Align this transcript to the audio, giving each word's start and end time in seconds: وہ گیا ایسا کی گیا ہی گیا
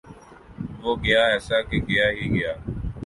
وہ 0.81 0.91
گیا 1.03 1.21
ایسا 1.33 1.57
کی 1.69 1.79
گیا 1.87 2.05
ہی 2.17 2.25
گیا 2.33 2.53